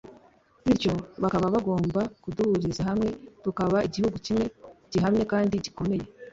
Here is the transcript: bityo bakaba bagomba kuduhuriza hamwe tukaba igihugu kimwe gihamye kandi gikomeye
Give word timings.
bityo 0.65 0.93
bakaba 1.23 1.45
bagomba 1.55 2.01
kuduhuriza 2.23 2.81
hamwe 2.89 3.07
tukaba 3.43 3.77
igihugu 3.87 4.17
kimwe 4.25 4.45
gihamye 4.91 5.23
kandi 5.31 5.53
gikomeye 5.65 6.05